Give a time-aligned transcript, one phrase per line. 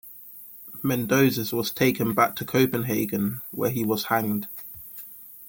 [0.83, 4.47] Mendoses was taken back to Copenhagen where he was hanged.